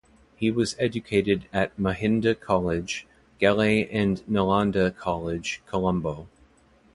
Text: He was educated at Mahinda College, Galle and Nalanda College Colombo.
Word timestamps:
He 0.35 0.49
was 0.49 0.75
educated 0.79 1.47
at 1.53 1.77
Mahinda 1.77 2.33
College, 2.33 3.05
Galle 3.39 3.87
and 3.91 4.23
Nalanda 4.27 4.95
College 4.97 5.61
Colombo. 5.67 6.27